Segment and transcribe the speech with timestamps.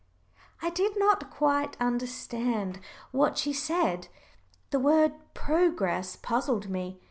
[0.63, 2.79] I did not quite understand
[3.11, 4.07] what she said
[4.71, 6.99] the word "progress" puzzled me.